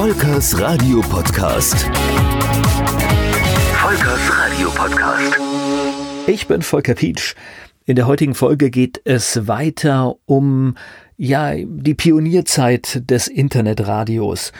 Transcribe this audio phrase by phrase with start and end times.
[0.00, 1.84] Volkers Radio Podcast.
[3.74, 5.38] Volkers Radio Podcast.
[6.26, 7.34] Ich bin Volker Pietsch.
[7.84, 10.74] In der heutigen Folge geht es weiter um
[11.18, 14.52] ja, die Pionierzeit des Internetradios.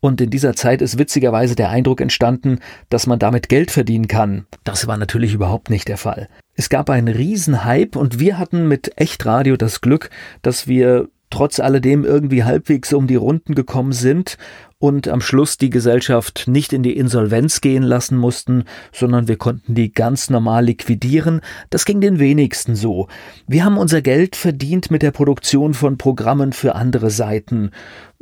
[0.00, 2.58] Und in dieser Zeit ist witzigerweise der Eindruck entstanden,
[2.90, 4.44] dass man damit Geld verdienen kann.
[4.62, 6.28] Das war natürlich überhaupt nicht der Fall.
[6.54, 10.10] Es gab einen Riesenhype und wir hatten mit Echtradio das Glück,
[10.42, 14.36] dass wir trotz alledem irgendwie halbwegs um die Runden gekommen sind
[14.82, 19.76] und am Schluss die Gesellschaft nicht in die Insolvenz gehen lassen mussten, sondern wir konnten
[19.76, 21.40] die ganz normal liquidieren.
[21.70, 23.06] Das ging den wenigsten so.
[23.46, 27.70] Wir haben unser Geld verdient mit der Produktion von Programmen für andere Seiten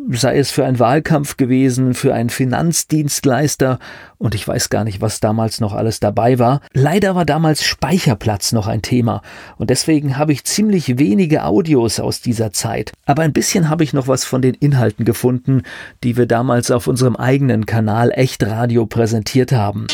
[0.09, 3.79] sei es für einen Wahlkampf gewesen, für einen Finanzdienstleister
[4.19, 6.61] und ich weiß gar nicht, was damals noch alles dabei war.
[6.73, 9.23] Leider war damals Speicherplatz noch ein Thema
[9.59, 12.93] und deswegen habe ich ziemlich wenige Audios aus dieser Zeit.
[13.07, 15.63] Aber ein bisschen habe ich noch was von den Inhalten gefunden,
[16.03, 19.87] die wir damals auf unserem eigenen Kanal Echtradio präsentiert haben.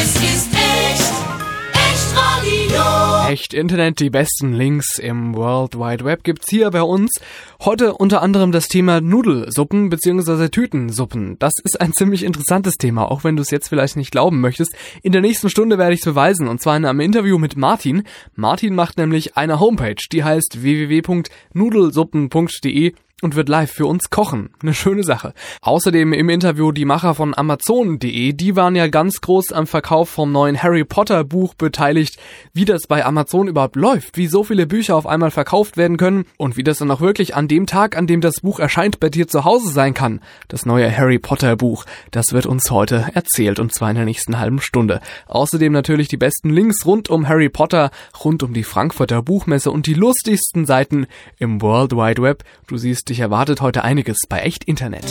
[0.00, 1.12] Es ist echt,
[1.74, 3.28] echt Radio.
[3.30, 7.20] Echt Internet, die besten Links im World Wide Web gibt's hier bei uns.
[7.62, 10.48] Heute unter anderem das Thema Nudelsuppen bzw.
[10.48, 11.38] Tütensuppen.
[11.38, 14.74] Das ist ein ziemlich interessantes Thema, auch wenn du es jetzt vielleicht nicht glauben möchtest.
[15.02, 18.04] In der nächsten Stunde werde ich es beweisen und zwar in einem Interview mit Martin.
[18.34, 24.50] Martin macht nämlich eine Homepage, die heißt www.nudelsuppen.de und wird live für uns kochen.
[24.62, 25.34] Eine schöne Sache.
[25.60, 30.30] Außerdem im Interview die Macher von Amazon.de, die waren ja ganz groß am Verkauf vom
[30.30, 32.18] neuen Harry Potter Buch beteiligt,
[32.52, 36.26] wie das bei Amazon überhaupt läuft, wie so viele Bücher auf einmal verkauft werden können
[36.36, 39.08] und wie das dann auch wirklich an dem Tag, an dem das Buch erscheint, bei
[39.08, 40.20] dir zu Hause sein kann.
[40.46, 44.38] Das neue Harry Potter Buch, das wird uns heute erzählt und zwar in der nächsten
[44.38, 45.00] halben Stunde.
[45.26, 47.90] Außerdem natürlich die besten Links rund um Harry Potter,
[48.24, 51.06] rund um die Frankfurter Buchmesse und die lustigsten Seiten
[51.38, 52.44] im World Wide Web.
[52.68, 55.04] Du siehst, dich erwartet heute einiges bei Echt Internet.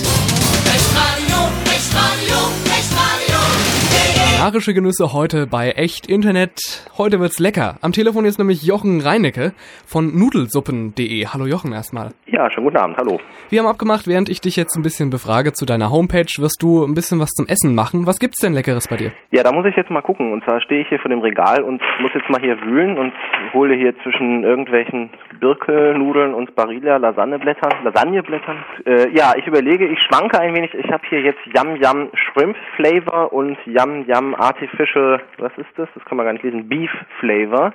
[4.38, 6.88] Kulinarische Genüsse heute bei Echt Internet.
[6.96, 7.78] Heute wird's lecker.
[7.82, 9.54] Am Telefon ist nämlich Jochen Reinecke
[9.88, 11.26] von nudelsuppen.de.
[11.26, 12.12] Hallo Jochen erstmal.
[12.28, 13.20] Ja, schönen guten Abend, hallo.
[13.50, 16.84] Wir haben abgemacht, während ich dich jetzt ein bisschen befrage zu deiner Homepage, wirst du
[16.86, 18.06] ein bisschen was zum Essen machen.
[18.06, 19.12] Was gibt's denn Leckeres bei dir?
[19.32, 20.32] Ja, da muss ich jetzt mal gucken.
[20.32, 23.14] Und zwar stehe ich hier vor dem Regal und muss jetzt mal hier wühlen und
[23.54, 25.10] hole hier zwischen irgendwelchen
[25.40, 28.58] Birkelnudeln und Barilla Lasagneblättern, Lasagneblättern.
[28.86, 30.76] Äh, ja, ich überlege, ich schwanke ein wenig.
[30.76, 35.88] Ich habe hier jetzt Yum Yum Shrimp Flavor und Yum Yum Artificial, was ist das?
[35.96, 36.68] Das kann man gar nicht lesen.
[36.68, 37.74] Beef Flavor.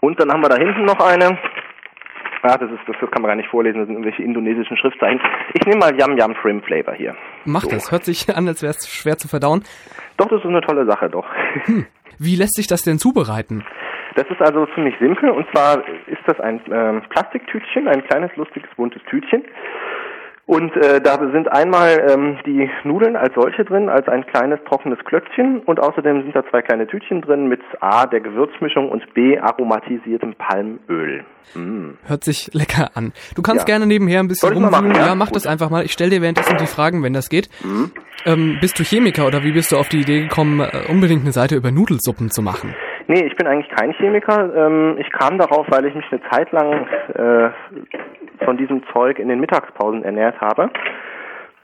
[0.00, 1.38] Und dann haben wir da hinten noch eine.
[2.42, 5.20] Ah, das ist das, das kann man gar nicht vorlesen, das sind irgendwelche indonesischen Schriftzeichen.
[5.54, 7.16] Ich nehme mal Yum Yum Shrimp Flavor hier.
[7.44, 7.90] Mach das.
[7.90, 9.64] Hört sich an, als wäre es schwer zu verdauen.
[10.16, 11.26] Doch, das ist eine tolle Sache, doch.
[12.18, 13.64] Wie lässt sich das denn zubereiten?
[14.14, 18.70] Das ist also ziemlich simpel und zwar ist das ein ähm, Plastiktütchen, ein kleines, lustiges,
[18.76, 19.42] buntes Tütchen.
[20.48, 24.98] Und äh, da sind einmal ähm, die Nudeln als solche drin, als ein kleines trockenes
[25.04, 29.36] Klötzchen und außerdem sind da zwei kleine Tütchen drin mit A der Gewürzmischung und B
[29.40, 31.24] aromatisiertem Palmöl.
[31.56, 31.94] Mm.
[32.04, 33.12] Hört sich lecker an.
[33.34, 33.74] Du kannst Ja.
[33.74, 34.94] gerne nebenher ein bisschen rumwühlen.
[34.94, 35.06] ja?
[35.08, 35.36] Ja, mach Gut.
[35.36, 35.84] das einfach mal.
[35.84, 37.48] Ich stell dir währenddessen die Fragen, wenn das geht.
[37.64, 37.90] Mhm.
[38.24, 41.32] Ähm, bist du Chemiker oder wie bist du auf die Idee gekommen, äh, unbedingt eine
[41.32, 42.72] Seite über Nudelsuppen zu machen?
[43.08, 44.52] Nee, ich bin eigentlich kein Chemiker.
[44.54, 47.50] Ähm, ich kam darauf, weil ich mich eine Zeit lang äh,
[48.44, 50.70] von diesem Zeug in den Mittagspausen ernährt habe.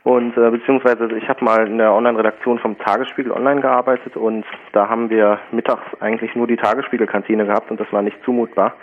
[0.04, 4.88] Und äh, beziehungsweise ich habe mal in der Online-Redaktion vom Tagesspiegel Online gearbeitet und da
[4.88, 8.74] haben wir mittags eigentlich nur die Tagesspiegel-Kantine gehabt und das war nicht zumutbar.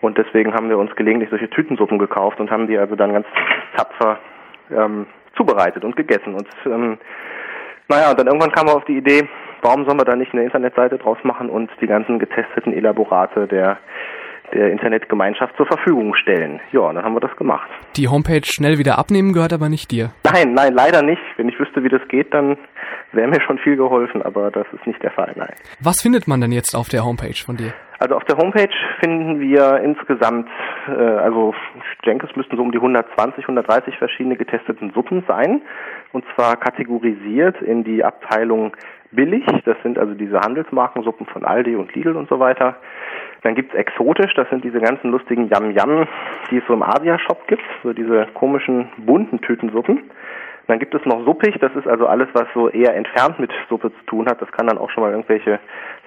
[0.00, 3.26] Und deswegen haben wir uns gelegentlich solche Tütensuppen gekauft und haben die also dann ganz
[3.76, 4.18] tapfer
[4.70, 6.34] ähm, zubereitet und gegessen.
[6.34, 6.98] Und ähm,
[7.88, 9.28] naja, und dann irgendwann kam wir auf die Idee,
[9.62, 13.78] warum sollen wir da nicht eine Internetseite draus machen und die ganzen getesteten Elaborate der,
[14.52, 16.60] der Internetgemeinschaft zur Verfügung stellen.
[16.72, 17.68] Ja, dann haben wir das gemacht.
[17.96, 20.10] Die Homepage schnell wieder abnehmen gehört aber nicht dir.
[20.24, 21.22] Nein, nein, leider nicht.
[21.36, 22.56] Wenn ich wüsste, wie das geht, dann
[23.12, 25.54] wäre mir schon viel geholfen, aber das ist nicht der Fall, nein.
[25.80, 27.72] Was findet man denn jetzt auf der Homepage von dir?
[28.02, 30.48] Also auf der Homepage finden wir insgesamt,
[30.88, 35.60] äh, also ich denke, es müssten so um die 120, 130 verschiedene getesteten Suppen sein.
[36.12, 38.74] Und zwar kategorisiert in die Abteilung
[39.12, 42.76] billig, das sind also diese Handelsmarkensuppen von Aldi und Lidl und so weiter.
[43.42, 46.08] Dann gibt's exotisch, das sind diese ganzen lustigen Yam Yam,
[46.50, 50.10] die es so im Asia-Shop gibt, so diese komischen bunten Tütensuppen.
[50.68, 53.92] Dann gibt es noch suppig, das ist also alles, was so eher entfernt mit Suppe
[53.92, 54.40] zu tun hat.
[54.40, 55.58] Das kann dann auch schon mal irgendwelche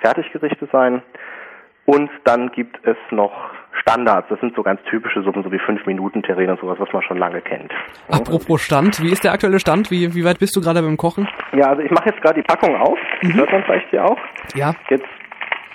[0.02, 1.04] Fertiggerichte sein.
[1.86, 3.32] Und dann gibt es noch
[3.82, 6.92] Standards, das sind so ganz typische Suppen, so wie 5 Minuten Terrain und sowas, was
[6.94, 7.72] man schon lange kennt.
[8.08, 9.92] Apropos Stand, wie ist der aktuelle Stand?
[9.92, 11.28] Wie, wie weit bist du gerade beim Kochen?
[11.52, 14.18] Ja, also ich mache jetzt gerade die Packung auf, das hört man vielleicht hier auch.
[14.56, 15.08] Ja, Jetzt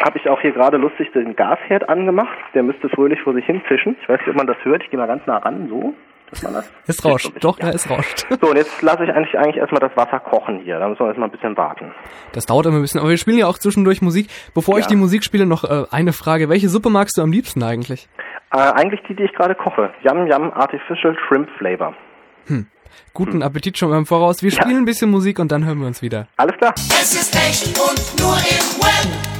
[0.02, 3.60] habe ich auch hier gerade lustig den Gasherd angemacht, der müsste fröhlich vor sich hin
[3.68, 3.96] zischen.
[4.00, 5.94] Ich weiß nicht, ob man das hört, ich gehe mal ganz nah ran, so.
[6.30, 6.70] Hört man das?
[6.86, 8.26] Es rauscht, so doch, ja, es rauscht.
[8.40, 10.78] So, und jetzt lasse ich eigentlich, eigentlich erstmal das Wasser kochen hier.
[10.78, 11.92] Da müssen wir erstmal ein bisschen warten.
[12.32, 14.28] Das dauert immer ein bisschen, aber wir spielen ja auch zwischendurch Musik.
[14.54, 14.90] Bevor ich Ja.
[14.90, 16.48] die Musik spiele, noch äh, eine Frage.
[16.48, 18.08] Welche Suppe magst du am liebsten eigentlich?
[18.52, 19.90] Äh, eigentlich die, die ich gerade koche.
[20.02, 21.94] Yum Yum Artificial Shrimp Flavor.
[23.12, 24.42] Guten Appetit schon mal im Voraus.
[24.42, 26.28] Wir spielen ein bisschen Musik und dann hören wir uns wieder.
[26.36, 26.72] Alles klar.
[26.76, 29.37] Es ist echt und nur im Web.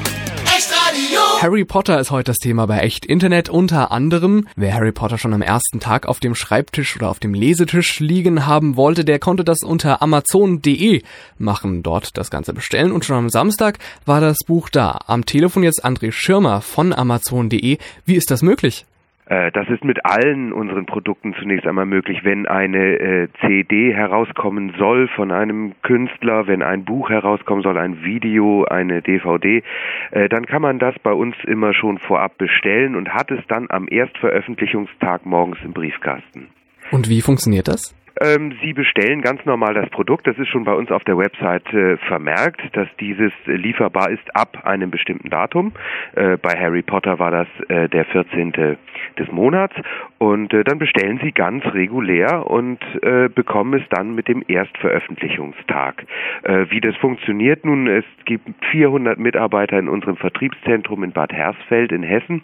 [1.41, 4.49] Harry Potter ist heute das Thema bei Echt Internet unter anderem.
[4.57, 8.45] Wer Harry Potter schon am ersten Tag auf dem Schreibtisch oder auf dem Lesetisch liegen
[8.45, 11.05] haben wollte, der konnte das unter amazon.de
[11.39, 14.99] machen, dort das Ganze bestellen und schon am Samstag war das Buch da.
[15.07, 17.79] Am Telefon jetzt André Schirmer von amazon.de.
[18.05, 18.85] Wie ist das möglich?
[19.29, 22.21] Äh, Das ist mit allen unseren Produkten zunächst einmal möglich.
[22.25, 28.03] Wenn eine äh, CD herauskommen soll von einem Künstler, wenn ein Buch herauskommen soll, ein
[28.03, 29.63] Video, eine DVD,
[30.11, 33.67] äh, dann kann man das bei uns immer schon vorab bestellen und hat es dann
[33.71, 36.49] am Erstveröffentlichungstag morgens im Briefkasten.
[36.91, 37.95] Und wie funktioniert das?
[38.21, 40.27] Ähm, Sie bestellen ganz normal das Produkt.
[40.27, 44.65] Das ist schon bei uns auf der Website äh, vermerkt, dass dieses lieferbar ist ab
[44.65, 45.73] einem bestimmten Datum.
[46.15, 48.53] Äh, bei Harry Potter war das äh, der 14.
[48.53, 49.75] des Monats.
[50.19, 56.05] Und äh, dann bestellen Sie ganz regulär und äh, bekommen es dann mit dem Erstveröffentlichungstag.
[56.43, 61.93] Äh, wie das funktioniert nun, es gibt 400 Mitarbeiter in unserem Vertriebszentrum in Bad Hersfeld
[61.93, 62.43] in Hessen.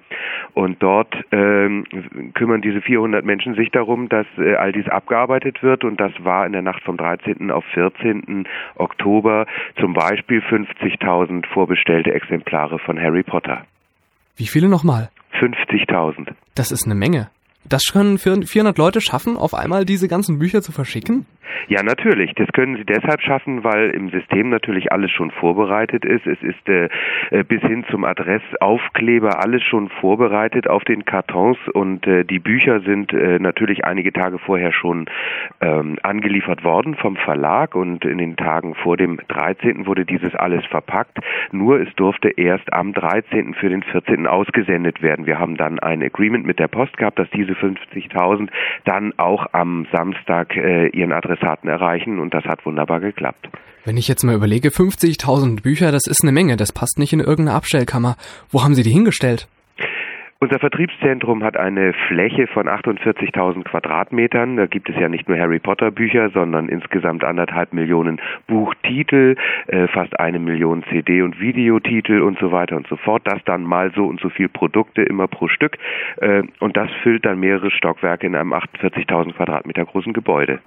[0.53, 1.85] Und dort ähm,
[2.35, 4.27] kümmern diese 400 Menschen sich darum, dass
[4.59, 5.64] all dies abgearbeitet wird.
[5.65, 7.51] Und das war in der Nacht vom 13.
[7.51, 8.47] auf 14.
[8.77, 9.47] Oktober
[9.81, 13.65] zum Beispiel 50.000 vorbestellte Exemplare von Harry Potter.
[14.37, 15.11] Wie viele nochmal?
[15.41, 16.35] 50.000.
[16.55, 17.31] Das ist eine Menge.
[17.67, 21.27] Das können 400 Leute schaffen, auf einmal diese ganzen Bücher zu verschicken?
[21.69, 22.35] Ja, natürlich.
[22.35, 26.27] Das können Sie deshalb schaffen, weil im System natürlich alles schon vorbereitet ist.
[26.27, 26.89] Es ist äh,
[27.31, 32.81] äh, bis hin zum Adressaufkleber alles schon vorbereitet auf den Kartons und äh, die Bücher
[32.81, 35.07] sind äh, natürlich einige Tage vorher schon
[35.61, 39.87] ähm, angeliefert worden vom Verlag und in den Tagen vor dem 13.
[39.87, 41.19] wurde dieses alles verpackt.
[41.53, 43.55] Nur es durfte erst am 13.
[43.55, 44.27] für den 14.
[44.27, 45.27] ausgesendet werden.
[45.27, 48.49] Wir haben dann ein Agreement mit der Post gehabt, dass diese 50.000
[48.85, 53.49] dann auch am Samstag äh, ihren Adressaten erreichen und das hat wunderbar geklappt.
[53.85, 57.21] Wenn ich jetzt mal überlege, 50.000 Bücher, das ist eine Menge, das passt nicht in
[57.21, 58.17] irgendeine Abstellkammer.
[58.51, 59.47] Wo haben Sie die hingestellt?
[60.41, 64.57] Unser Vertriebszentrum hat eine Fläche von 48.000 Quadratmetern.
[64.57, 69.37] Da gibt es ja nicht nur Harry Potter Bücher, sondern insgesamt anderthalb Millionen Buchtitel,
[69.69, 73.23] äh, fast eine Million CD- und Videotitel und so weiter und so fort.
[73.25, 75.79] Das dann mal so und so viel Produkte immer pro Stück.
[76.19, 80.61] Äh, und das füllt dann mehrere Stockwerke in einem 48.000 Quadratmeter großen Gebäude.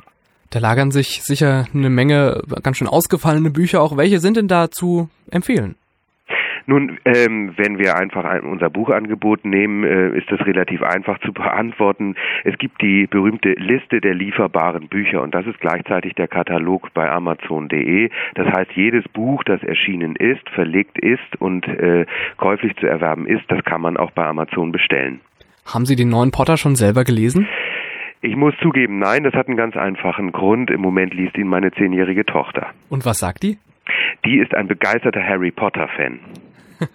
[0.49, 3.97] Da lagern sich sicher eine Menge ganz schön ausgefallene Bücher auch.
[3.97, 5.75] Welche sind denn da zu empfehlen?
[6.69, 11.31] Nun, ähm, wenn wir einfach ein, unser Buchangebot nehmen, äh, ist das relativ einfach zu
[11.31, 12.15] beantworten.
[12.44, 17.09] Es gibt die berühmte Liste der lieferbaren Bücher und das ist gleichzeitig der Katalog bei
[17.09, 18.09] Amazon.de.
[18.35, 22.05] Das heißt, jedes Buch, das erschienen ist, verlegt ist und äh,
[22.35, 25.21] käuflich zu erwerben ist, das kann man auch bei Amazon bestellen.
[25.65, 27.47] Haben Sie den neuen Potter schon selber gelesen?
[28.21, 30.69] Ich muss zugeben, nein, das hat einen ganz einfachen Grund.
[30.71, 32.67] Im Moment liest ihn meine zehnjährige Tochter.
[32.89, 33.57] Und was sagt die?
[34.25, 36.19] Die ist ein begeisterter Harry Potter-Fan.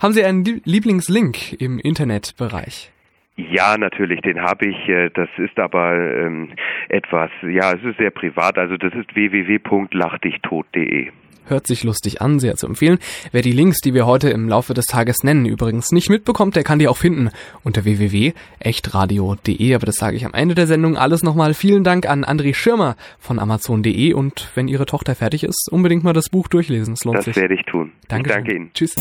[0.00, 2.92] Haben Sie einen Lie- Lieblingslink im Internetbereich?
[3.36, 4.88] Ja, natürlich, den habe ich.
[4.88, 6.48] äh, Das ist aber ähm,
[6.88, 8.56] etwas, ja, es ist sehr privat.
[8.58, 11.08] Also das ist www.lachdichtot.de.
[11.48, 12.98] Hört sich lustig an, sehr zu empfehlen.
[13.30, 16.64] Wer die Links, die wir heute im Laufe des Tages nennen, übrigens nicht mitbekommt, der
[16.64, 17.30] kann die auch finden
[17.62, 19.74] unter www.echtradio.de.
[19.76, 21.54] Aber das sage ich am Ende der Sendung alles nochmal.
[21.54, 26.14] Vielen Dank an André Schirmer von Amazon.de und wenn Ihre Tochter fertig ist, unbedingt mal
[26.14, 26.94] das Buch durchlesen.
[26.94, 27.36] Es lohnt Das sich.
[27.36, 27.92] werde ich tun.
[28.08, 28.70] Danke, Ich danke Ihnen.
[28.74, 28.96] Tschüss.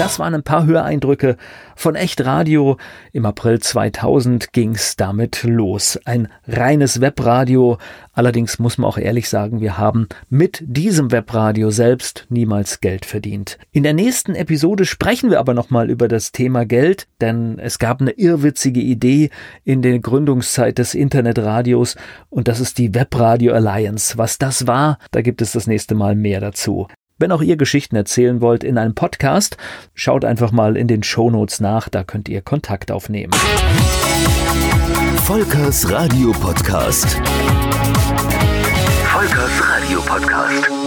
[0.00, 1.36] Das waren ein paar Höreindrücke
[1.76, 2.78] von Echt Radio.
[3.12, 6.00] Im April 2000 ging's damit los.
[6.06, 7.76] Ein reines Webradio.
[8.14, 13.58] Allerdings muss man auch ehrlich sagen, wir haben mit diesem Webradio selbst niemals Geld verdient.
[13.72, 18.00] In der nächsten Episode sprechen wir aber nochmal über das Thema Geld, denn es gab
[18.00, 19.28] eine irrwitzige Idee
[19.64, 21.96] in der Gründungszeit des Internetradios
[22.30, 24.16] und das ist die Webradio Alliance.
[24.16, 26.88] Was das war, da gibt es das nächste Mal mehr dazu.
[27.20, 29.58] Wenn auch ihr Geschichten erzählen wollt in einem Podcast,
[29.94, 33.34] schaut einfach mal in den Shownotes nach, da könnt ihr Kontakt aufnehmen.
[35.24, 37.20] Volkers Radio Podcast.
[39.04, 40.79] Volkers Radio Podcast.